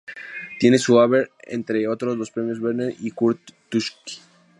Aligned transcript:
Tiene 0.57 0.77
en 0.77 0.81
su 0.81 0.99
haber, 0.99 1.29
entre 1.43 1.87
otros 1.87 2.17
los 2.17 2.31
premios 2.31 2.59
"Berliner" 2.59 2.95
y 3.01 3.11
"Kurt 3.11 3.39
Tucholsky". 3.69 4.17